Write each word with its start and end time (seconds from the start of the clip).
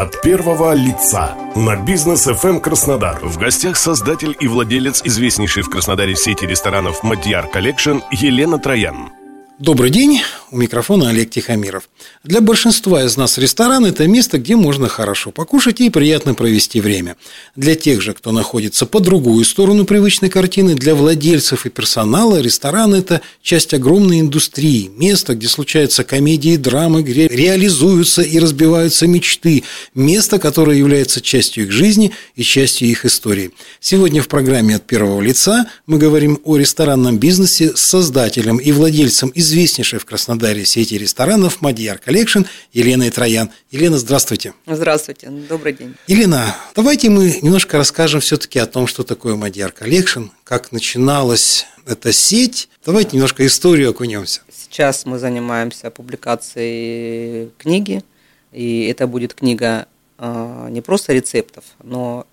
от 0.00 0.22
первого 0.22 0.72
лица 0.72 1.36
на 1.54 1.76
бизнес 1.76 2.26
FM 2.26 2.60
Краснодар. 2.60 3.18
В 3.22 3.36
гостях 3.36 3.76
создатель 3.76 4.34
и 4.40 4.48
владелец 4.48 5.02
известнейшей 5.04 5.62
в 5.62 5.68
Краснодаре 5.68 6.16
сети 6.16 6.46
ресторанов 6.46 7.02
Madyar 7.02 7.46
Collection 7.46 7.98
Елена 8.10 8.58
Троян. 8.58 9.19
Добрый 9.60 9.90
день, 9.90 10.22
у 10.50 10.56
микрофона 10.56 11.10
Олег 11.10 11.28
Тихомиров. 11.28 11.90
Для 12.24 12.40
большинства 12.40 13.04
из 13.04 13.18
нас 13.18 13.36
ресторан– 13.36 13.84
это 13.86 14.06
место, 14.06 14.38
где 14.38 14.56
можно 14.56 14.88
хорошо 14.88 15.32
покушать 15.32 15.82
и 15.82 15.90
приятно 15.90 16.32
провести 16.32 16.80
время. 16.80 17.18
Для 17.56 17.74
тех 17.74 18.00
же, 18.00 18.14
кто 18.14 18.32
находится 18.32 18.86
по 18.86 19.00
другую 19.00 19.44
сторону 19.44 19.84
привычной 19.84 20.30
картины, 20.30 20.74
для 20.74 20.94
владельцев 20.94 21.66
и 21.66 21.68
персонала 21.68 22.40
ресторан– 22.40 22.94
это 22.94 23.20
часть 23.42 23.74
огромной 23.74 24.20
индустрии, 24.20 24.90
место, 24.96 25.34
где 25.34 25.46
случаются 25.46 26.04
комедии, 26.04 26.56
драмы, 26.56 27.02
где 27.02 27.28
реализуются 27.28 28.22
и 28.22 28.38
разбиваются 28.38 29.06
мечты, 29.06 29.64
место, 29.94 30.38
которое 30.38 30.78
является 30.78 31.20
частью 31.20 31.64
их 31.64 31.70
жизни 31.70 32.12
и 32.34 32.42
частью 32.42 32.88
их 32.88 33.04
истории. 33.04 33.50
Сегодня 33.78 34.22
в 34.22 34.28
программе 34.28 34.76
«От 34.76 34.86
первого 34.86 35.20
лица» 35.20 35.66
мы 35.86 35.98
говорим 35.98 36.40
о 36.44 36.56
ресторанном 36.56 37.18
бизнесе 37.18 37.76
с 37.76 37.80
создателем 37.80 38.56
и 38.56 38.72
владельцем 38.72 39.28
из 39.28 39.49
известнейшей 39.50 39.98
в 39.98 40.04
Краснодаре 40.04 40.64
сети 40.64 40.96
ресторанов 40.96 41.60
«Madyar 41.60 41.98
Collection» 41.98 42.42
Еленой 42.72 43.10
Троян. 43.10 43.50
Елена, 43.72 43.98
здравствуйте. 43.98 44.54
Здравствуйте, 44.64 45.28
добрый 45.28 45.72
день. 45.72 45.96
Елена, 46.06 46.56
давайте 46.76 47.10
мы 47.10 47.36
немножко 47.42 47.76
расскажем 47.76 48.20
все-таки 48.20 48.60
о 48.60 48.66
том, 48.66 48.86
что 48.86 49.02
такое 49.02 49.34
«Madyar 49.34 49.72
Collection», 49.72 50.26
как 50.44 50.70
начиналась 50.70 51.66
эта 51.84 52.12
сеть. 52.12 52.68
Давайте 52.86 53.16
немножко 53.16 53.44
историю 53.44 53.90
окунемся. 53.90 54.42
Сейчас 54.52 55.04
мы 55.04 55.18
занимаемся 55.18 55.90
публикацией 55.90 57.50
книги, 57.58 58.04
и 58.52 58.86
это 58.86 59.08
будет 59.08 59.34
книга 59.34 59.86
а, 60.16 60.68
не 60.70 60.80
просто 60.80 61.12
рецептов, 61.12 61.64
но, 61.82 62.24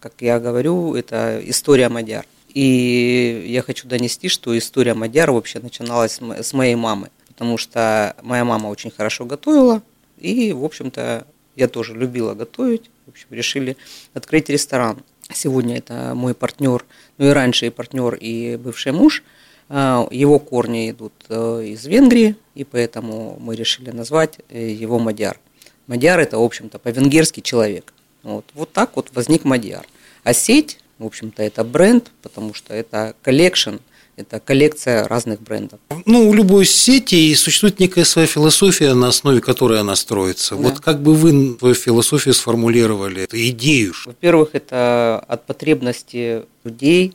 как 0.00 0.14
я 0.18 0.40
говорю, 0.40 0.96
это 0.96 1.40
история 1.44 1.88
Мадьяр. 1.88 2.26
И 2.54 3.46
я 3.48 3.62
хочу 3.62 3.88
донести, 3.88 4.28
что 4.28 4.56
история 4.56 4.94
Мадяра 4.94 5.32
вообще 5.32 5.58
начиналась 5.58 6.20
с 6.20 6.52
моей 6.52 6.76
мамы, 6.76 7.10
потому 7.28 7.58
что 7.58 8.16
моя 8.22 8.44
мама 8.44 8.68
очень 8.68 8.92
хорошо 8.92 9.24
готовила, 9.24 9.82
и, 10.18 10.52
в 10.52 10.64
общем-то, 10.64 11.26
я 11.56 11.68
тоже 11.68 11.94
любила 11.94 12.34
готовить. 12.34 12.90
В 13.06 13.10
общем, 13.10 13.26
решили 13.30 13.76
открыть 14.14 14.48
ресторан. 14.48 15.02
Сегодня 15.32 15.78
это 15.78 16.12
мой 16.14 16.34
партнер, 16.34 16.84
ну 17.18 17.28
и 17.28 17.30
раньше 17.30 17.66
и 17.66 17.70
партнер, 17.70 18.14
и 18.14 18.56
бывший 18.56 18.92
муж. 18.92 19.24
А, 19.68 20.06
его 20.10 20.38
корни 20.38 20.90
идут 20.90 21.14
э, 21.28 21.64
из 21.66 21.84
Венгрии, 21.86 22.36
и 22.54 22.64
поэтому 22.64 23.36
мы 23.40 23.56
решили 23.56 23.90
назвать 23.90 24.38
э, 24.50 24.70
его 24.70 24.98
Мадяр. 24.98 25.40
Мадяр– 25.86 26.18
это, 26.20 26.38
в 26.38 26.42
общем-то, 26.42 26.78
по-венгерски 26.78 27.40
человек. 27.40 27.92
Вот, 28.22 28.44
вот 28.54 28.72
так 28.72 28.96
вот 28.96 29.10
возник 29.14 29.44
Мадяр. 29.44 29.86
А 30.22 30.32
сеть 30.32 30.78
в 31.04 31.06
общем-то, 31.06 31.42
это 31.42 31.64
бренд, 31.64 32.10
потому 32.22 32.54
что 32.54 32.74
это 32.74 33.14
collection, 33.22 33.76
это 34.16 34.40
коллекция 34.40 35.06
разных 35.06 35.40
брендов. 35.42 35.80
Ну, 36.06 36.28
у 36.28 36.34
любой 36.34 36.64
сети 36.64 37.34
существует 37.34 37.78
некая 37.78 38.04
своя 38.04 38.26
философия, 38.26 38.94
на 38.94 39.08
основе 39.08 39.40
которой 39.40 39.80
она 39.80 39.96
строится. 39.96 40.54
Да. 40.54 40.62
Вот 40.62 40.80
как 40.80 41.02
бы 41.02 41.14
вы 41.14 41.56
свою 41.58 41.74
философию 41.74 42.34
сформулировали, 42.34 43.22
эту 43.22 43.36
идею? 43.36 43.92
Во-первых, 44.06 44.50
это 44.52 45.22
от 45.28 45.46
потребности 45.46 46.42
людей, 46.64 47.14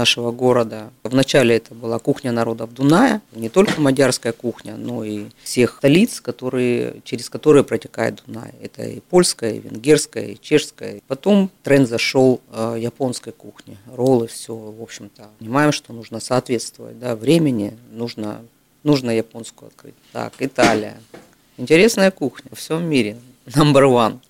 нашего 0.00 0.30
города. 0.32 0.90
Вначале 1.02 1.56
это 1.56 1.74
была 1.74 1.98
кухня 1.98 2.32
народов 2.32 2.72
Дуная, 2.72 3.20
не 3.32 3.50
только 3.50 3.80
мадярская 3.82 4.32
кухня, 4.32 4.76
но 4.76 5.04
и 5.04 5.26
всех 5.42 5.76
столиц, 5.76 6.22
которые, 6.22 7.02
через 7.04 7.28
которые 7.28 7.64
протекает 7.64 8.22
Дунай. 8.26 8.52
Это 8.62 8.82
и 8.82 9.00
польская, 9.00 9.52
и 9.52 9.60
венгерская, 9.60 10.24
и 10.28 10.40
чешская. 10.40 11.02
Потом 11.06 11.50
тренд 11.62 11.86
зашел 11.86 12.40
э, 12.50 12.76
японской 12.78 13.32
кухни, 13.32 13.76
роллы, 13.94 14.26
все, 14.26 14.54
в 14.54 14.82
общем-то. 14.82 15.28
Понимаем, 15.38 15.72
что 15.72 15.92
нужно 15.92 16.18
соответствовать 16.20 16.98
да, 16.98 17.14
времени, 17.14 17.76
нужно, 17.92 18.40
нужно 18.82 19.10
японскую 19.10 19.68
открыть. 19.68 19.94
Так, 20.12 20.32
Италия. 20.38 20.96
Интересная 21.58 22.10
кухня 22.10 22.48
во 22.50 22.56
всем 22.56 22.88
мире. 22.88 23.18
Number 23.46 23.84
one 23.84 24.20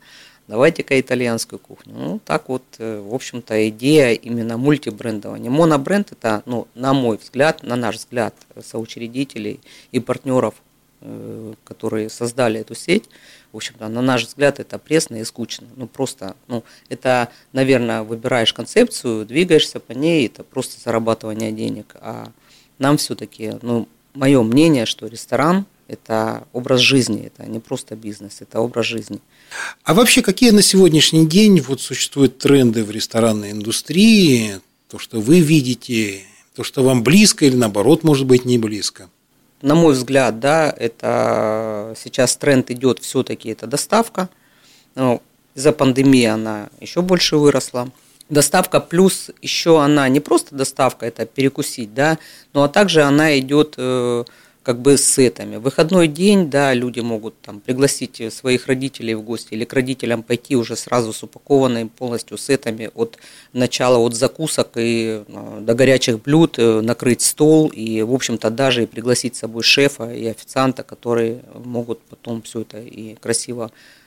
давайте-ка 0.50 1.00
итальянскую 1.00 1.59
кухню. 1.59 1.94
Ну, 1.97 2.21
так 2.25 2.49
вот, 2.49 2.65
э, 2.78 3.00
в 3.00 3.15
общем-то, 3.15 3.69
идея 3.69 4.12
именно 4.12 4.59
мультибрендования. 4.59 5.50
Монобренд– 5.50 6.12
это, 6.12 6.43
ну, 6.44 6.66
на 6.75 6.93
мой 6.93 7.16
взгляд, 7.16 7.62
на 7.62 7.77
наш 7.77 7.97
взгляд, 7.97 8.34
соучредителей 8.60 9.60
и 9.93 10.00
партнеров, 10.00 10.55
э, 11.00 11.55
которые 11.65 12.10
создали 12.10 12.60
эту 12.60 12.75
сеть, 12.75 13.05
в 13.53 13.56
общем-то, 13.56 13.89
на 13.89 14.03
наш 14.03 14.27
взгляд, 14.27 14.60
это 14.60 14.78
пресно 14.78 15.16
и 15.16 15.25
скучно. 15.25 15.69
Ну, 15.77 15.87
просто, 15.87 16.34
ну, 16.49 16.65
это, 16.89 17.28
наверное, 17.53 18.03
выбираешь 18.03 18.53
концепцию, 18.53 19.27
двигаешься 19.27 19.81
по 19.81 19.93
ней, 19.93 20.27
это 20.27 20.43
просто 20.43 20.81
зарабатывание 20.81 21.53
денег. 21.53 21.97
А 22.00 22.31
нам 22.78 22.97
все-таки, 22.97 23.55
ну, 23.62 23.89
мое 24.15 24.43
мнение, 24.43 24.84
что 24.84 25.06
ресторан– 25.06 25.65
это 25.91 26.45
образ 26.53 26.81
жизни, 26.81 27.27
это 27.27 27.49
не 27.51 27.59
просто 27.59 27.97
бизнес, 27.97 28.37
это 28.41 28.61
образ 28.61 28.87
жизни. 28.87 29.19
А 29.83 29.93
вообще, 29.93 30.23
какие 30.23 30.51
на 30.51 30.62
сегодняшний 30.62 31.27
день 31.27 31.61
вот 31.61 31.81
существуют 31.81 32.39
тренды 32.39 32.84
в 32.84 32.91
ресторанной 32.91 33.51
индустрии, 33.51 34.61
то, 34.89 34.99
что 34.99 35.21
вы 35.21 35.41
видите, 35.41 36.23
то, 36.55 36.62
что 36.62 36.84
вам 36.84 37.03
близко 37.03 37.45
или 37.45 37.56
наоборот, 37.56 38.05
может 38.05 38.27
быть, 38.27 38.45
не 38.45 38.59
близко? 38.59 39.09
На 39.62 39.75
мой 39.75 39.95
взгляд, 39.95 40.41
да, 40.41 40.75
это 40.77 41.95
сейчас 42.03 42.37
тренд 42.37 42.71
идет 42.71 43.01
все-таки 43.01 43.51
это 43.51 43.67
доставка. 43.67 44.28
Ну, 44.95 45.21
из-за 45.55 45.72
пандемии 45.72 46.25
она 46.25 46.69
еще 46.81 47.03
больше 47.03 47.37
выросла. 47.37 47.91
Доставка 48.28 48.78
плюс 48.78 49.31
еще 49.43 49.83
она 49.83 50.09
не 50.09 50.21
просто 50.21 50.55
доставка, 50.55 51.05
это 51.05 51.27
перекусить, 51.27 51.93
да, 51.95 52.19
но 52.53 52.62
а 52.62 52.69
также 52.69 53.03
она 53.03 53.37
идет 53.39 53.75
э, 53.77 54.25
как 54.62 54.81
бы 54.81 54.98
сетами. 54.98 55.56
В 55.56 55.62
выходной 55.62 56.06
день, 56.06 56.50
да, 56.50 56.75
люди 56.75 57.00
могут 57.00 57.41
там 57.41 57.60
пригласить 57.60 58.32
своих 58.32 58.66
родителей 58.66 59.15
в 59.15 59.22
гости 59.22 59.54
или 59.54 59.65
к 59.65 59.72
родителям 59.72 60.22
пойти 60.22 60.56
уже 60.56 60.76
сразу 60.76 61.12
с 61.12 61.22
упакованными 61.22 61.88
полностью 61.88 62.37
сетами 62.37 62.91
от 62.94 63.19
начала, 63.53 63.98
от 63.98 64.15
закусок 64.15 64.72
и 64.76 65.22
э, 65.26 65.59
до 65.60 65.75
горячих 65.75 66.21
блюд, 66.22 66.59
э, 66.59 66.81
накрыть 66.82 67.22
стол 67.22 67.69
и, 67.69 68.03
в 68.03 68.12
общем-то, 68.12 68.50
даже 68.50 68.82
и 68.82 68.87
пригласить 68.87 69.37
с 69.37 69.41
собой 69.41 69.62
шефа 69.62 70.12
и 70.12 70.26
официанта, 70.26 70.82
которые 70.82 71.41
могут 71.65 72.00
потом 72.03 72.42
все 72.42 72.60
это 72.60 72.81
и 72.81 73.15
красиво 73.15 73.71
Э, 73.71 74.00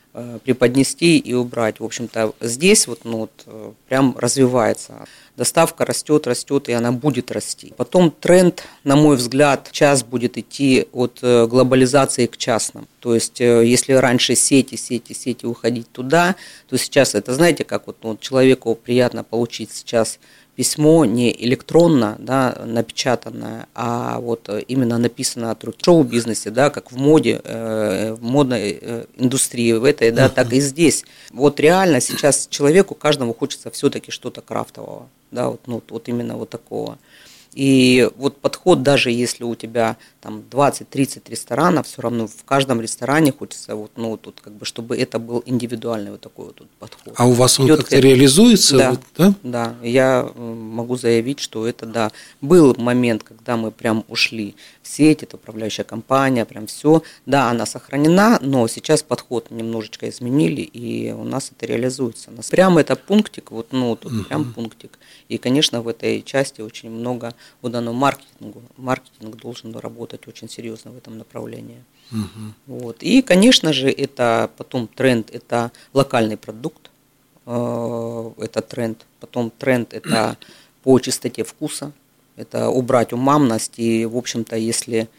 преподнести 0.44 1.18
и 1.18 1.34
убрать. 1.34 1.79
В 1.79 1.84
общем-то, 1.84 2.34
здесь 2.40 2.88
вот, 2.88 3.00
ну, 3.03 3.18
вот 3.18 3.31
э, 3.47 3.72
прям 3.88 4.16
развивается. 4.18 5.06
Доставка 5.35 5.85
растет, 5.85 6.28
растет, 6.28 6.69
и 6.69 6.74
она 6.74 6.91
будет 6.91 7.31
расти. 7.31 7.74
Потом 7.75 8.12
тренд, 8.12 8.63
на 8.84 8.96
мой 8.96 9.16
взгляд, 9.16 9.69
час 9.72 10.03
будет 10.03 10.38
идти 10.38 10.88
от 10.94 11.19
э, 11.24 11.47
глобализации 11.47 12.28
к 12.28 12.38
частным. 12.38 12.88
То 13.00 13.16
есть, 13.16 13.40
если 13.40 13.94
раньше 13.94 14.35
сети, 14.35 14.75
сети, 14.75 15.13
сети 15.13 15.46
уходить 15.46 15.91
туда, 15.91 16.35
то 16.69 16.78
сейчас 16.78 17.16
это, 17.16 17.34
знаете, 17.34 17.63
как 17.63 17.88
вот, 17.88 17.97
ну, 18.03 18.16
человеку 18.18 18.75
приятно 18.75 19.24
получить 19.24 19.72
сейчас 19.72 20.19
письмо 20.55 21.05
не 21.05 21.31
электронно 21.45 22.15
да, 22.19 22.61
напечатанное, 22.65 23.67
а 23.73 24.19
вот 24.19 24.49
именно 24.67 24.97
написано 24.97 25.51
от 25.51 25.63
руки. 25.63 25.79
В 25.81 25.85
шоу-бизнесе, 25.85 26.51
да, 26.51 26.69
как 26.69 26.91
в 26.91 26.97
моде, 26.97 27.41
э, 27.43 28.13
в 28.13 28.23
модной 28.23 28.77
э, 28.79 29.05
индустрии, 29.17 29.73
в 29.73 29.83
этой, 29.83 30.11
да, 30.11 30.29
так 30.29 30.53
и 30.53 30.59
здесь. 30.59 31.05
Вот 31.31 31.59
реально 31.59 32.01
сейчас 32.01 32.47
человеку, 32.49 32.95
каждому 32.95 33.33
хочется 33.33 33.71
все-таки 33.71 34.11
что-то 34.11 34.41
крафтового, 34.41 35.07
да, 35.31 35.49
вот, 35.49 35.61
ну, 35.65 35.81
вот 35.89 36.07
именно 36.07 36.35
вот 36.35 36.49
такого. 36.49 36.97
И 37.53 38.09
вот 38.17 38.37
подход, 38.37 38.83
даже 38.83 39.11
если 39.11 39.43
у 39.43 39.55
тебя 39.55 39.97
там 40.21 40.43
20-30 40.49 41.21
ресторанов, 41.27 41.87
все 41.87 42.01
равно 42.01 42.27
в 42.27 42.43
каждом 42.45 42.81
ресторане 42.81 43.31
хочется, 43.31 43.75
вот, 43.75 43.91
ну, 43.95 44.17
тут 44.17 44.39
как 44.41 44.53
бы, 44.53 44.65
чтобы 44.65 44.97
это 44.97 45.19
был 45.19 45.43
индивидуальный 45.45 46.11
вот 46.11 46.21
такой 46.21 46.45
вот 46.45 46.67
подход. 46.79 47.13
А 47.15 47.27
у 47.27 47.33
вас 47.33 47.59
он 47.59 47.67
как-то 47.67 48.00
реализуется? 48.00 48.77
Да, 48.77 48.89
вот, 48.91 49.01
да? 49.17 49.33
да, 49.44 49.75
я 49.83 50.29
могу 50.35 50.95
заявить, 50.95 51.39
что 51.39 51.67
это, 51.67 51.85
да, 51.85 52.11
был 52.41 52.73
момент, 52.77 53.23
когда 53.23 53.57
мы 53.57 53.71
прям 53.71 54.06
ушли 54.07 54.56
в 54.81 54.88
сеть, 54.88 55.23
это 55.23 55.35
управляющая 55.35 55.83
компания, 55.83 56.45
прям 56.45 56.67
все, 56.67 57.03
да, 57.25 57.49
она 57.49 57.65
сохранена, 57.65 58.39
но 58.41 58.67
сейчас 58.67 59.03
подход 59.03 59.51
немножечко 59.51 60.09
изменили, 60.09 60.61
и 60.61 61.11
у 61.11 61.23
нас 61.23 61.51
это 61.56 61.65
реализуется. 61.65 62.31
Прям 62.49 62.77
это 62.77 62.95
пунктик, 62.95 63.51
вот, 63.51 63.67
ну, 63.71 63.95
тут 63.95 64.13
угу. 64.13 64.23
прям 64.23 64.53
пунктик. 64.53 64.97
И, 65.29 65.38
конечно, 65.38 65.81
в 65.81 65.88
этой 65.88 66.21
части 66.21 66.61
очень 66.61 66.89
много 66.89 67.33
отдано 67.62 67.94
маркетингу. 67.94 68.62
Маркетинг 68.78 69.36
должен 69.36 69.75
работать 69.75 70.28
очень 70.28 70.50
серьезно 70.50 70.92
в 70.92 70.98
этом 70.98 71.18
направлении. 71.18 71.84
Угу. 72.12 72.78
Вот. 72.80 73.04
И, 73.04 73.22
конечно 73.22 73.74
же, 73.74 73.90
это 73.90 74.50
потом 74.57 74.88
тренд, 74.88 75.30
это 75.31 75.72
локальный 75.94 76.38
продукт, 76.38 76.92
э, 77.45 78.31
это 78.38 78.62
тренд. 78.62 79.06
Потом 79.19 79.51
тренд 79.51 79.94
это 79.94 80.38
по 80.84 81.00
чистоте 81.00 81.44
вкуса, 81.44 81.92
это 82.36 82.69
убрать 82.69 83.13
умамность. 83.13 83.74
И, 83.78 84.06
в 84.06 84.18
общем-то, 84.18 84.56
если 84.56 85.10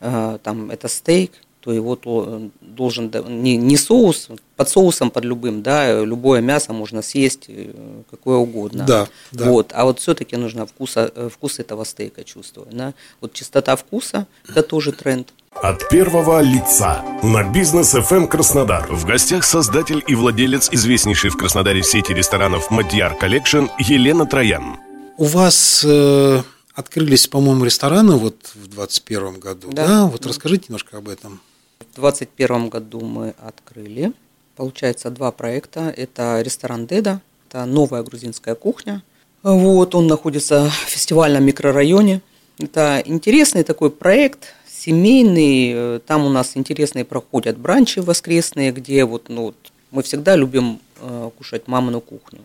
э, 0.00 0.38
там 0.42 0.70
это 0.70 0.88
стейк, 0.88 1.32
то 1.62 1.72
его 1.72 1.94
то 1.94 2.50
должен 2.60 3.12
не, 3.28 3.56
не 3.56 3.76
соус, 3.76 4.28
под 4.56 4.68
соусом, 4.68 5.10
под 5.10 5.24
любым, 5.24 5.62
да, 5.62 6.04
любое 6.04 6.40
мясо 6.40 6.72
можно 6.72 7.02
съесть 7.02 7.44
э, 7.48 7.70
какое 8.10 8.36
угодно. 8.36 8.84
Да, 8.84 9.08
да. 9.30 9.44
Вот, 9.44 9.70
а 9.72 9.84
вот 9.84 10.00
все-таки 10.00 10.36
нужно 10.36 10.66
вкуса, 10.66 11.12
э, 11.14 11.28
вкус 11.32 11.60
этого 11.60 11.84
стейка 11.84 12.24
чувствовать. 12.24 12.76
Да? 12.76 12.94
Вот 13.20 13.32
чистота 13.32 13.76
вкуса– 13.76 14.26
это 14.48 14.62
тоже 14.62 14.90
тренд. 14.90 15.32
От 15.54 15.88
первого 15.88 16.40
лица 16.40 17.04
на 17.22 17.44
бизнес 17.44 17.94
FM 17.94 18.16
эм 18.16 18.28
Краснодар. 18.28 18.92
В 18.92 19.04
гостях 19.04 19.44
создатель 19.44 20.02
и 20.08 20.16
владелец 20.16 20.68
известнейшей 20.72 21.30
в 21.30 21.36
Краснодаре 21.36 21.84
сети 21.84 22.12
ресторанов 22.12 22.70
Madyar 22.70 23.14
Collection 23.16 23.66
Елена 23.78 24.26
Троян. 24.26 24.78
У 25.16 25.24
вас 25.24 25.84
э, 25.86 26.42
открылись, 26.74 27.28
по-моему, 27.28 27.64
рестораны 27.64 28.16
вот 28.16 28.36
в 28.54 28.66
2021 28.68 29.38
году, 29.38 29.68
да? 29.70 29.86
да? 29.86 30.06
Вот 30.06 30.26
расскажите 30.26 30.66
немножко 30.68 30.96
об 30.96 31.08
этом. 31.08 31.40
В 31.82 32.00
2021 32.00 32.68
году 32.68 33.00
мы 33.00 33.34
открыли, 33.38 34.12
получается, 34.56 35.10
два 35.10 35.32
проекта. 35.32 35.92
Это 35.96 36.40
ресторан 36.40 36.86
Деда, 36.86 37.20
это 37.48 37.64
новая 37.64 38.02
грузинская 38.02 38.54
кухня. 38.54 39.02
Вот, 39.42 39.94
он 39.94 40.06
находится 40.06 40.70
в 40.70 40.88
фестивальном 40.88 41.44
микрорайоне. 41.44 42.20
Это 42.58 43.02
интересный 43.04 43.64
такой 43.64 43.90
проект, 43.90 44.54
семейный. 44.68 45.98
Там 46.00 46.24
у 46.24 46.28
нас 46.28 46.56
интересные 46.56 47.04
проходят 47.04 47.58
бранчи 47.58 47.98
воскресные, 47.98 48.70
где 48.72 49.04
вот, 49.04 49.28
ну, 49.28 49.46
вот 49.46 49.56
мы 49.90 50.02
всегда 50.02 50.36
любим 50.36 50.78
э, 51.00 51.30
кушать 51.36 51.66
мамину 51.66 52.00
кухню. 52.00 52.40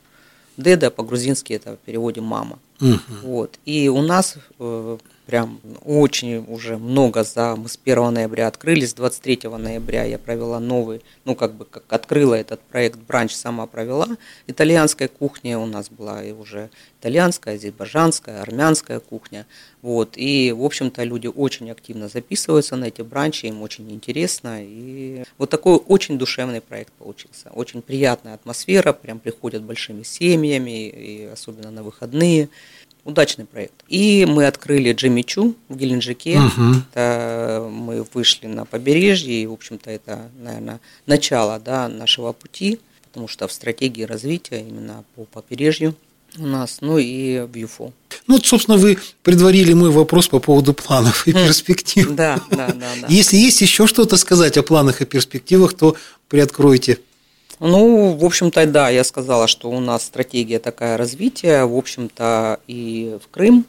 Деда 0.58 0.90
по-грузински 0.90 1.54
это 1.54 1.74
в 1.74 1.78
переводе 1.86 2.22
мама. 2.22 2.58
Угу. 2.82 3.00
Вот. 3.24 3.60
И 3.66 3.90
у 3.90 4.02
нас 4.02 4.38
э, 4.60 4.98
прям 5.28 5.60
очень 5.84 6.46
уже 6.48 6.78
много 6.78 7.24
за... 7.24 7.56
Мы 7.56 7.68
с 7.70 7.78
1 7.84 8.14
ноября 8.14 8.48
открылись, 8.48 8.92
с 8.92 8.94
23 8.94 9.42
ноября 9.58 10.06
я 10.06 10.18
провела 10.18 10.60
новый, 10.60 11.02
ну 11.26 11.36
как 11.36 11.54
бы 11.54 11.66
как 11.66 11.84
открыла 11.90 12.36
этот 12.36 12.62
проект, 12.62 12.98
бранч 12.98 13.34
сама 13.34 13.68
провела. 13.68 14.08
Итальянская 14.48 15.10
кухня 15.10 15.60
у 15.60 15.66
нас 15.66 15.90
была 15.90 16.24
и 16.24 16.32
уже 16.32 16.70
итальянская, 17.00 17.56
азербайджанская, 17.56 18.42
армянская 18.42 19.00
кухня. 19.00 19.46
Вот. 19.82 20.14
И, 20.16 20.52
в 20.52 20.64
общем-то, 20.64 21.04
люди 21.04 21.28
очень 21.28 21.70
активно 21.70 22.08
записываются 22.08 22.76
на 22.76 22.86
эти 22.86 23.02
бранчи, 23.02 23.48
им 23.48 23.62
очень 23.62 23.92
интересно. 23.92 24.60
И 24.62 25.24
вот 25.38 25.50
такой 25.50 25.76
очень 25.76 26.18
душевный 26.18 26.62
проект 26.62 26.94
получился. 26.94 27.52
Очень 27.54 27.82
приятная 27.82 28.34
атмосфера, 28.34 28.94
прям 28.94 29.20
приходят 29.20 29.64
большими 29.64 30.04
семьями, 30.04 30.88
и 30.88 31.26
особенно 31.26 31.70
на 31.72 31.84
выходные 31.84 32.50
удачный 33.08 33.46
проект. 33.46 33.74
И 33.88 34.26
мы 34.28 34.46
открыли 34.46 34.92
Джемичу 34.92 35.56
в 35.70 35.76
Геленджике. 35.76 36.40
Угу. 36.40 36.76
Это 36.92 37.68
мы 37.72 38.06
вышли 38.14 38.48
на 38.48 38.66
побережье, 38.66 39.42
и, 39.42 39.48
в 39.48 39.54
общем-то, 39.54 39.90
это, 39.90 40.30
наверное, 40.40 40.80
начало 41.06 41.60
да, 41.60 41.88
нашего 41.88 42.34
пути, 42.34 42.80
потому 43.04 43.28
что 43.28 43.48
в 43.48 43.54
стратегии 43.54 44.04
развития 44.04 44.60
именно 44.60 45.06
по 45.16 45.24
побережью 45.24 45.96
у 46.38 46.46
нас, 46.46 46.80
ну 46.82 46.98
и 46.98 47.40
в 47.40 47.56
ЮФО. 47.56 47.94
Ну, 48.28 48.36
вот, 48.36 48.46
собственно, 48.46 48.78
вы 48.78 49.00
предварили 49.24 49.74
мой 49.74 49.90
вопрос 49.90 50.28
по 50.28 50.40
поводу 50.40 50.74
планов 50.74 51.28
и 51.28 51.34
перспектив. 51.34 52.14
Да, 52.14 52.42
да, 52.52 52.68
да, 52.68 52.94
да. 53.02 53.08
Если 53.08 53.38
есть 53.38 53.62
еще 53.62 53.88
что-то 53.88 54.18
сказать 54.18 54.58
о 54.58 54.64
планах 54.64 55.02
и 55.02 55.06
перспективах, 55.06 55.74
то 55.74 55.96
приоткройте. 56.28 57.00
Ну, 57.60 58.14
в 58.14 58.24
общем-то, 58.24 58.66
да, 58.68 58.90
я 58.90 59.04
сказала, 59.04 59.48
что 59.48 59.70
у 59.70 59.80
нас 59.80 60.04
стратегия 60.04 60.60
такая 60.60 60.96
развития, 60.98 61.66
в 61.66 61.76
общем-то, 61.76 62.60
и 62.68 63.18
в 63.24 63.30
Крым, 63.30 63.66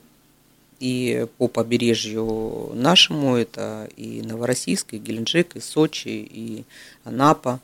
и 0.78 1.26
по 1.38 1.48
побережью 1.48 2.70
нашему, 2.74 3.36
это 3.36 3.88
и 3.96 4.22
Новороссийск, 4.22 4.92
и 4.92 4.98
Геленджик, 4.98 5.56
и 5.56 5.60
Сочи, 5.60 6.08
и 6.08 6.64
Анапа. 7.04 7.60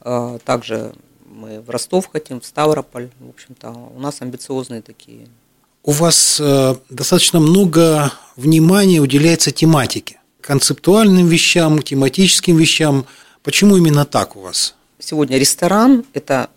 А, 0.00 0.38
также 0.44 0.92
мы 1.30 1.60
в 1.60 1.70
Ростов 1.70 2.08
хотим, 2.10 2.40
в 2.40 2.44
Ставрополь. 2.46 3.10
В 3.20 3.28
общем-то, 3.28 3.70
у 3.70 4.00
нас 4.00 4.20
амбициозные 4.20 4.82
такие. 4.82 5.28
У 5.84 5.92
вас 5.92 6.38
э, 6.40 6.74
достаточно 6.90 7.40
много 7.40 8.12
внимания 8.36 9.00
уделяется 9.00 9.52
тематике, 9.52 10.20
концептуальным 10.40 11.26
вещам, 11.28 11.80
тематическим 11.82 12.56
вещам. 12.56 13.06
Почему 13.42 13.76
именно 13.76 14.04
так 14.04 14.36
у 14.36 14.40
вас? 14.40 14.74
Сегодня 14.98 15.38
ресторан, 15.38 16.04
это, 16.12 16.50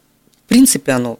в 0.45 0.49
принципе, 0.49 0.93
оно 0.93 1.19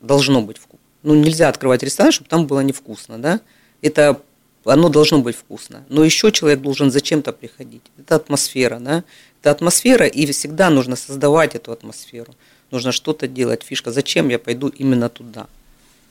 должно 0.00 0.42
быть 0.42 0.58
вкусно. 0.58 0.78
Ну, 1.02 1.14
нельзя 1.14 1.48
открывать 1.48 1.82
ресторан, 1.82 2.12
чтобы 2.12 2.28
там 2.28 2.46
было 2.46 2.60
невкусно, 2.60 3.18
да? 3.18 3.40
Это 3.82 4.20
оно 4.64 4.88
должно 4.88 5.20
быть 5.20 5.36
вкусно. 5.36 5.84
Но 5.88 6.04
еще 6.04 6.32
человек 6.32 6.60
должен 6.60 6.90
зачем-то 6.90 7.32
приходить. 7.32 7.82
Это 7.98 8.16
атмосфера, 8.16 8.78
да? 8.80 9.04
Это 9.40 9.50
атмосфера, 9.52 10.06
и 10.06 10.26
всегда 10.32 10.70
нужно 10.70 10.96
создавать 10.96 11.54
эту 11.54 11.72
атмосферу. 11.72 12.34
Нужно 12.70 12.90
что-то 12.90 13.28
делать, 13.28 13.62
фишка. 13.62 13.92
Зачем 13.92 14.28
я 14.28 14.38
пойду 14.38 14.68
именно 14.68 15.08
туда? 15.08 15.46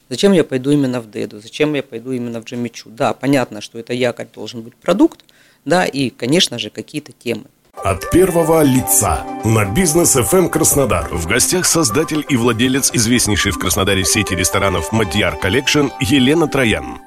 Зачем 0.08 0.32
я 0.32 0.44
пойду 0.44 0.72
именно 0.72 1.02
в 1.02 1.12
Деду? 1.12 1.42
Зачем 1.42 1.74
я 1.74 1.84
пойду 1.84 2.12
именно 2.12 2.40
в 2.40 2.46
Джемичу? 2.46 2.90
Да, 2.90 3.14
понятно, 3.14 3.60
что 3.60 3.80
это 3.80 3.94
якорь 3.94 4.28
должен 4.34 4.62
быть 4.62 4.76
продукт, 4.76 5.26
да, 5.66 5.86
и, 5.86 6.10
конечно 6.10 6.60
же, 6.60 6.70
какие-то 6.70 7.12
темы. 7.12 7.46
От 7.84 8.10
первого 8.10 8.64
лица 8.64 9.26
на 9.44 9.66
бизнес 9.66 10.16
FM 10.16 10.38
эм 10.38 10.50
Краснодар. 10.50 11.14
В 11.14 11.28
гостях 11.28 11.66
создатель 11.66 12.26
и 12.28 12.36
владелец 12.36 12.92
известнейшей 12.94 13.52
в 13.52 13.60
Краснодаре 13.60 14.04
сети 14.06 14.34
ресторанов 14.34 14.92
Madyar 14.92 15.38
Collection 15.38 15.88
Елена 16.00 16.48
Троян. 16.48 17.00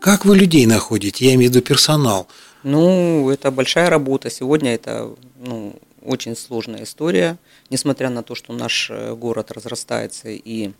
Как 0.00 0.24
вы 0.24 0.36
людей 0.36 0.66
находите? 0.66 1.26
Я 1.26 1.34
имею 1.34 1.50
в 1.50 1.54
виду 1.54 1.64
персонал. 1.64 2.26
Ну, 2.62 3.30
это 3.30 3.50
большая 3.50 3.90
работа. 3.90 4.30
Сегодня 4.30 4.74
это 4.74 5.10
ну, 5.38 5.74
очень 6.02 6.36
сложная 6.36 6.82
история. 6.84 7.36
Несмотря 7.70 8.10
на 8.10 8.22
то, 8.22 8.34
что 8.34 8.52
наш 8.52 8.90
э, 8.90 9.14
город 9.14 9.52
разрастается 9.52 10.30
и 10.30 10.72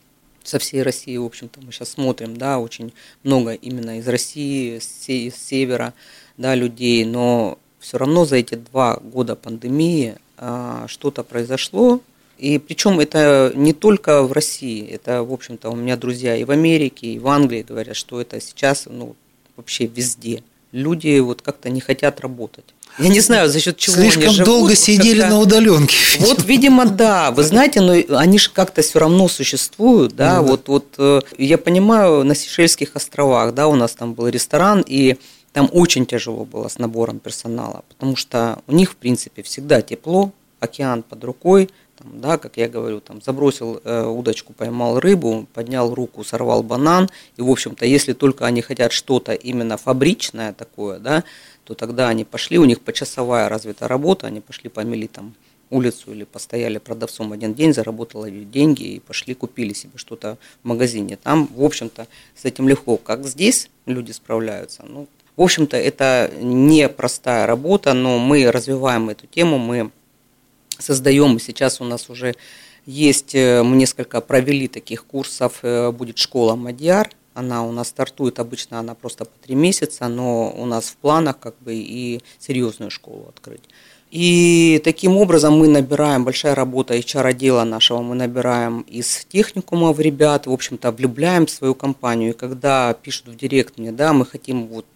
со 0.42 0.58
всей 0.58 0.82
России, 0.82 1.16
в 1.16 1.24
общем-то, 1.24 1.60
мы 1.60 1.72
сейчас 1.72 1.90
смотрим, 1.90 2.36
да, 2.36 2.58
очень 2.58 2.92
много 3.22 3.52
именно 3.54 3.98
из 3.98 4.06
России, 4.06 4.78
с 4.78 5.06
севера, 5.36 5.94
да, 6.36 6.54
людей, 6.54 7.04
но 7.04 7.58
все 7.84 7.98
равно 7.98 8.24
за 8.24 8.36
эти 8.36 8.54
два 8.54 8.98
года 9.02 9.36
пандемии 9.36 10.16
а, 10.38 10.86
что-то 10.88 11.22
произошло. 11.22 12.00
И 12.38 12.58
причем 12.58 12.98
это 12.98 13.52
не 13.54 13.74
только 13.74 14.22
в 14.22 14.32
России, 14.32 14.88
это, 14.88 15.22
в 15.22 15.32
общем-то, 15.32 15.70
у 15.70 15.76
меня 15.76 15.96
друзья 15.96 16.34
и 16.34 16.44
в 16.44 16.50
Америке, 16.50 17.08
и 17.08 17.18
в 17.18 17.28
Англии 17.28 17.62
говорят, 17.62 17.94
что 17.94 18.20
это 18.20 18.40
сейчас 18.40 18.86
ну, 18.90 19.14
вообще 19.56 19.86
везде. 19.86 20.42
Люди 20.72 21.18
вот 21.20 21.42
как-то 21.42 21.68
не 21.68 21.80
хотят 21.80 22.20
работать. 22.20 22.64
Я 22.98 23.08
не 23.08 23.20
знаю, 23.20 23.48
за 23.50 23.60
счет 23.60 23.76
чего 23.76 23.96
Слишком 23.96 24.22
они 24.22 24.34
живут. 24.34 24.46
долго 24.46 24.74
сидели 24.74 25.22
на 25.22 25.38
удаленке. 25.38 25.96
Вот, 26.20 26.44
видимо, 26.44 26.86
да. 26.86 27.32
Вы 27.32 27.42
знаете, 27.42 27.80
но 27.80 27.92
они 28.16 28.38
же 28.38 28.50
как-то 28.50 28.82
все 28.82 28.98
равно 28.98 29.28
существуют, 29.28 30.16
да. 30.16 30.40
Ну, 30.40 30.48
вот, 30.48 30.68
вот 30.68 30.86
э, 30.98 31.20
я 31.36 31.58
понимаю, 31.58 32.24
на 32.24 32.34
Сейшельских 32.34 32.94
островах, 32.94 33.52
да, 33.52 33.66
у 33.66 33.74
нас 33.74 33.92
там 33.92 34.14
был 34.14 34.28
ресторан, 34.28 34.84
и 34.86 35.16
там 35.54 35.70
очень 35.72 36.04
тяжело 36.04 36.44
было 36.44 36.66
с 36.66 36.78
набором 36.78 37.20
персонала, 37.20 37.84
потому 37.88 38.16
что 38.16 38.58
у 38.66 38.72
них, 38.72 38.90
в 38.90 38.96
принципе, 38.96 39.44
всегда 39.44 39.82
тепло, 39.82 40.32
океан 40.58 41.04
под 41.04 41.22
рукой, 41.22 41.70
там, 41.96 42.20
да, 42.20 42.38
как 42.38 42.56
я 42.56 42.68
говорю, 42.68 43.00
там, 43.00 43.22
забросил 43.22 43.80
э, 43.84 44.04
удочку, 44.04 44.52
поймал 44.52 44.98
рыбу, 44.98 45.46
поднял 45.54 45.94
руку, 45.94 46.24
сорвал 46.24 46.64
банан, 46.64 47.08
и, 47.36 47.42
в 47.42 47.48
общем-то, 47.48 47.86
если 47.86 48.14
только 48.14 48.46
они 48.46 48.62
хотят 48.62 48.90
что-то 48.90 49.32
именно 49.32 49.76
фабричное 49.76 50.52
такое, 50.52 50.98
да, 50.98 51.22
то 51.62 51.74
тогда 51.74 52.08
они 52.08 52.24
пошли, 52.24 52.58
у 52.58 52.64
них 52.64 52.80
почасовая 52.80 53.48
развита 53.48 53.86
работа, 53.86 54.26
они 54.26 54.40
пошли 54.40 54.68
помели 54.68 55.06
там 55.06 55.34
улицу 55.70 56.10
или 56.10 56.24
постояли 56.24 56.78
продавцом 56.78 57.30
один 57.30 57.54
день, 57.54 57.72
заработали 57.72 58.42
деньги 58.42 58.82
и 58.82 58.98
пошли 58.98 59.34
купили 59.34 59.72
себе 59.72 59.98
что-то 59.98 60.36
в 60.64 60.66
магазине. 60.66 61.16
Там, 61.16 61.48
в 61.54 61.62
общем-то, 61.62 62.08
с 62.34 62.44
этим 62.44 62.68
легко. 62.68 62.96
Как 62.96 63.24
здесь 63.24 63.70
люди 63.86 64.10
справляются, 64.10 64.84
ну, 64.88 65.06
в 65.36 65.42
общем-то, 65.42 65.76
это 65.76 66.30
не 66.40 66.88
простая 66.88 67.46
работа, 67.46 67.92
но 67.92 68.18
мы 68.18 68.50
развиваем 68.50 69.10
эту 69.10 69.26
тему, 69.26 69.58
мы 69.58 69.90
создаем, 70.78 71.40
сейчас 71.40 71.80
у 71.80 71.84
нас 71.84 72.08
уже 72.08 72.34
есть, 72.86 73.34
э, 73.34 73.62
мы 73.62 73.76
несколько 73.76 74.20
провели 74.20 74.68
таких 74.68 75.04
курсов, 75.04 75.60
э, 75.62 75.90
будет 75.90 76.18
школа 76.18 76.54
Мадьяр, 76.54 77.10
она 77.34 77.64
у 77.64 77.72
нас 77.72 77.88
стартует, 77.88 78.38
обычно 78.38 78.78
она 78.78 78.94
просто 78.94 79.24
по 79.24 79.36
три 79.38 79.56
месяца, 79.56 80.06
но 80.08 80.52
у 80.52 80.66
нас 80.66 80.86
в 80.86 80.96
планах 80.96 81.38
как 81.40 81.54
бы 81.60 81.74
и 81.74 82.20
серьезную 82.38 82.90
школу 82.90 83.26
открыть. 83.28 83.62
И 84.14 84.80
таким 84.84 85.16
образом 85.16 85.58
мы 85.58 85.66
набираем, 85.66 86.24
большая 86.24 86.54
работа 86.54 86.96
HR-отдела 86.96 87.64
нашего, 87.64 88.00
мы 88.00 88.14
набираем 88.14 88.82
из 88.82 89.24
техникумов 89.24 89.98
ребят, 89.98 90.46
в 90.46 90.52
общем-то, 90.52 90.92
влюбляем 90.92 91.46
в 91.46 91.50
свою 91.50 91.74
компанию. 91.74 92.30
И 92.30 92.32
когда 92.32 92.94
пишут 92.94 93.26
в 93.26 93.36
директ 93.36 93.76
мне, 93.76 93.90
да, 93.90 94.12
мы 94.12 94.24
хотим, 94.24 94.68
вот, 94.68 94.86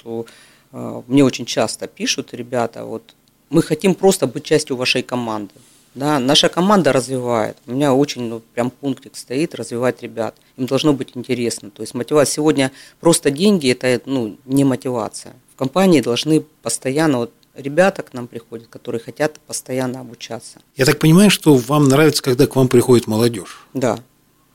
э, 0.72 1.02
мне 1.08 1.24
очень 1.24 1.46
часто 1.46 1.88
пишут 1.88 2.32
ребята, 2.32 2.84
вот, 2.84 3.16
мы 3.50 3.60
хотим 3.60 3.96
просто 3.96 4.28
быть 4.28 4.44
частью 4.44 4.76
вашей 4.76 5.02
команды. 5.02 5.54
Да, 5.96 6.20
наша 6.20 6.48
команда 6.48 6.92
развивает. 6.92 7.56
У 7.66 7.72
меня 7.72 7.92
очень 7.92 8.22
ну, 8.22 8.40
прям 8.54 8.70
пунктик 8.70 9.16
стоит 9.16 9.56
развивать 9.56 10.00
ребят. 10.00 10.36
Им 10.56 10.66
должно 10.66 10.92
быть 10.92 11.16
интересно. 11.16 11.70
То 11.70 11.82
есть 11.82 11.92
мотивация 11.92 12.34
сегодня 12.34 12.70
просто 13.00 13.32
деньги 13.32 13.68
это 13.68 14.00
ну, 14.06 14.36
не 14.44 14.62
мотивация. 14.62 15.34
В 15.54 15.56
компании 15.56 16.02
должны 16.02 16.44
постоянно 16.62 17.18
вот, 17.18 17.32
ребята 17.58 18.02
к 18.02 18.14
нам 18.14 18.26
приходят, 18.26 18.68
которые 18.68 19.00
хотят 19.00 19.38
постоянно 19.40 20.00
обучаться. 20.00 20.60
Я 20.76 20.84
так 20.84 20.98
понимаю, 20.98 21.30
что 21.30 21.54
вам 21.54 21.88
нравится, 21.88 22.22
когда 22.22 22.46
к 22.46 22.56
вам 22.56 22.68
приходит 22.68 23.06
молодежь. 23.06 23.66
Да, 23.74 23.98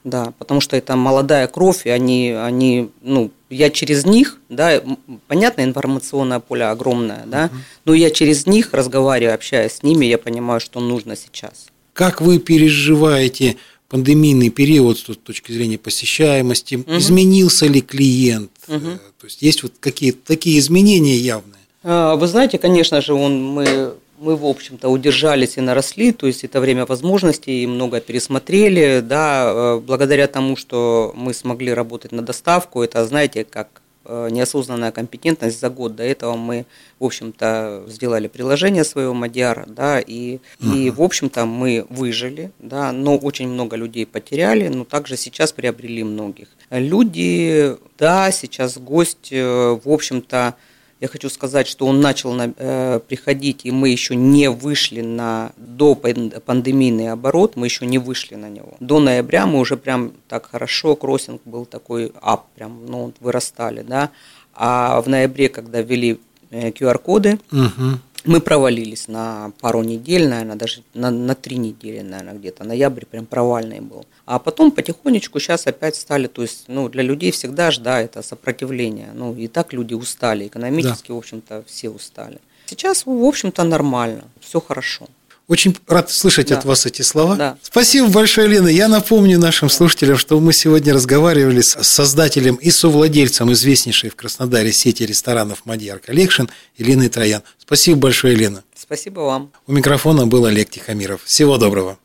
да, 0.04 0.34
потому 0.38 0.60
что 0.60 0.76
это 0.76 0.96
молодая 0.96 1.48
кровь, 1.48 1.86
и 1.86 1.90
они, 1.90 2.32
они, 2.32 2.90
ну, 3.02 3.32
я 3.50 3.70
через 3.70 4.06
них, 4.06 4.40
да, 4.50 4.82
понятно, 5.28 5.62
информационное 5.62 6.40
поле 6.40 6.66
огромное, 6.66 7.26
да, 7.26 7.50
но 7.86 7.94
я 7.94 8.10
через 8.10 8.46
них 8.46 8.74
разговариваю, 8.74 9.36
общаюсь 9.36 9.74
с 9.74 9.84
ними, 9.84 10.06
я 10.06 10.18
понимаю, 10.18 10.60
что 10.60 10.80
нужно 10.80 11.16
сейчас. 11.16 11.68
Как 11.94 12.22
вы 12.22 12.40
переживаете 12.40 13.58
пандемийный 13.88 14.50
период 14.50 14.98
с 14.98 15.04
точки 15.04 15.52
зрения 15.52 15.78
посещаемости? 15.78 16.76
Угу. 16.76 16.98
Изменился 16.98 17.68
ли 17.68 17.80
клиент? 17.80 18.52
Угу. 18.68 18.80
То 19.20 19.26
есть 19.26 19.42
есть 19.44 19.62
вот 19.62 19.74
какие-то 19.80 20.18
такие 20.26 20.58
изменения 20.58 21.16
явные? 21.16 21.63
А, 21.84 22.16
вы 22.16 22.28
знаете, 22.28 22.58
конечно 22.58 23.02
же, 23.02 23.14
он, 23.14 23.44
мы 23.44 23.94
мы, 24.24 24.36
в 24.36 24.46
общем-то, 24.46 24.90
удержались 24.90 25.58
и 25.58 25.62
наросли, 25.62 26.12
то 26.12 26.28
есть 26.28 26.44
это 26.44 26.62
время 26.62 26.86
возможностей, 26.86 27.64
и 27.64 27.68
много 27.68 28.00
пересмотрели, 28.00 29.02
да, 29.02 29.52
э, 29.54 29.80
благодаря 29.80 30.28
тому, 30.28 30.56
что 30.56 31.12
мы 31.16 31.34
смогли 31.34 31.74
работать 31.74 32.12
на 32.12 32.22
доставку, 32.22 32.82
это, 32.82 33.06
знаете, 33.06 33.44
как 33.44 33.82
э, 34.06 34.30
неосознанная 34.32 34.92
компетентность 34.92 35.60
за 35.60 35.70
год. 35.70 35.96
До 35.96 36.04
этого 36.04 36.38
мы, 36.38 36.66
в 37.00 37.06
общем-то, 37.06 37.84
сделали 37.88 38.28
приложение 38.28 38.86
своего 38.86 39.14
Мадиара, 39.14 39.66
да, 39.68 40.00
и, 40.00 40.40
uh-huh. 40.60 40.78
и 40.78 40.90
в 40.90 41.02
общем-то, 41.02 41.46
мы 41.46 41.86
выжили, 41.90 42.52
да, 42.60 42.94
но 42.94 43.18
очень 43.18 43.50
много 43.50 43.76
людей 43.76 44.06
потеряли, 44.06 44.70
но 44.70 44.86
также 44.86 45.18
сейчас 45.18 45.52
приобрели 45.52 46.04
многих. 46.04 46.48
Люди, 46.70 47.76
да, 47.98 48.32
сейчас 48.32 48.78
гость, 48.78 49.30
э, 49.32 49.80
в 49.84 49.90
общем-то, 49.90 50.56
я 51.04 51.10
хочу 51.10 51.30
сказать, 51.30 51.68
что 51.68 51.86
он 51.86 52.00
начал 52.00 52.32
на, 52.32 52.54
э, 52.56 53.02
приходить, 53.06 53.66
и 53.66 53.72
мы 53.72 53.90
еще 53.90 54.16
не 54.16 54.50
вышли 54.50 55.02
на 55.02 55.52
до 55.58 55.96
пандемийный 55.96 57.12
оборот, 57.12 57.58
мы 57.58 57.68
еще 57.68 57.86
не 57.86 57.98
вышли 57.98 58.36
на 58.36 58.50
него. 58.50 58.78
До 58.80 59.02
ноября 59.02 59.46
мы 59.46 59.60
уже 59.60 59.76
прям 59.76 60.14
так 60.30 60.50
хорошо, 60.50 60.96
кроссинг 60.96 61.42
был 61.44 61.66
такой 61.66 62.14
ап, 62.22 62.46
прям, 62.56 62.86
ну, 62.86 63.12
вырастали, 63.20 63.82
да. 63.82 64.12
А 64.54 65.02
в 65.02 65.10
ноябре, 65.10 65.50
когда 65.50 65.82
ввели 65.82 66.22
QR-коды, 66.52 67.38
э, 67.52 67.58
угу 67.58 68.00
мы 68.26 68.40
провалились 68.40 69.08
на 69.08 69.52
пару 69.60 69.84
недель, 69.84 70.28
наверное, 70.28 70.56
даже 70.56 70.84
на, 70.94 71.12
на 71.12 71.36
три 71.36 71.58
недели, 71.58 72.02
наверное, 72.02 72.34
где-то. 72.36 72.64
Ноябрь 72.64 73.06
прям 73.06 73.26
провальный 73.26 73.82
был. 73.82 74.06
А 74.26 74.40
потом 74.40 74.72
потихонечку 74.72 75.40
сейчас 75.40 75.68
опять 75.68 75.96
стали, 75.96 76.28
то 76.28 76.42
есть, 76.42 76.66
ну, 76.68 76.90
для 76.90 77.04
людей 77.04 77.32
всегда 77.32 77.72
же, 77.72 77.82
да, 77.82 78.02
это 78.02 78.22
сопротивление. 78.22 79.12
Ну, 79.14 79.36
и 79.36 79.48
так 79.48 79.74
люди 79.74 79.94
устали, 79.94 80.48
экономически, 80.48 81.10
да. 81.10 81.14
в 81.16 81.18
общем-то, 81.18 81.64
все 81.68 81.90
устали. 81.90 82.40
Сейчас, 82.66 83.06
в 83.06 83.24
общем-то, 83.24 83.64
нормально, 83.64 84.24
все 84.40 84.62
хорошо. 84.62 85.08
Очень 85.54 85.78
рад 85.86 86.10
слышать 86.10 86.48
да. 86.48 86.58
от 86.58 86.66
вас 86.66 86.88
эти 86.88 87.04
слова. 87.04 87.36
Да. 87.36 87.58
Спасибо 87.62 88.08
большое, 88.08 88.48
Лена. 88.48 88.70
Я 88.70 88.88
напомню 88.88 89.38
нашим 89.38 89.70
слушателям, 89.70 90.18
что 90.18 90.40
мы 90.40 90.52
сегодня 90.52 90.96
разговаривали 90.96 91.62
с 91.62 91.78
создателем 91.84 92.56
и 92.56 92.72
совладельцем 92.72 93.52
известнейшей 93.52 94.10
в 94.10 94.16
Краснодаре 94.16 94.72
сети 94.72 95.04
ресторанов 95.04 95.60
«Madyar 95.66 96.00
Collection» 96.00 96.46
Еленой 96.76 97.10
Троян. 97.10 97.44
Спасибо 97.60 98.00
большое, 98.00 98.34
Лена. 98.34 98.64
Спасибо 98.76 99.20
вам. 99.20 99.52
У 99.68 99.74
микрофона 99.74 100.26
был 100.26 100.46
Олег 100.46 100.72
Тихомиров. 100.72 101.22
Всего 101.24 101.60
доброго. 101.60 102.00